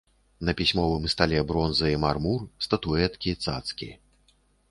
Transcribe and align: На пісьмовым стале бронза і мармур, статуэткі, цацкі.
На 0.47 0.53
пісьмовым 0.61 1.03
стале 1.13 1.43
бронза 1.51 1.91
і 1.95 1.99
мармур, 2.05 2.41
статуэткі, 2.67 3.37
цацкі. 3.49 3.93